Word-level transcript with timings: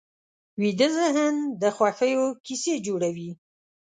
ویده 0.61 0.87
ذهن 0.97 1.33
د 1.61 1.63
خوښیو 1.75 2.25
کیسې 2.45 2.73
جوړوي 2.85 3.31